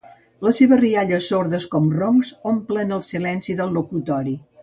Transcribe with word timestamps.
Les 0.45 0.55
seves 0.59 0.79
riallades 0.79 1.27
sordes 1.33 1.67
com 1.75 1.91
roncs 1.99 2.33
omplen 2.55 2.97
el 2.99 3.05
silenci 3.11 3.59
del 3.63 3.79
locutori. 3.81 4.37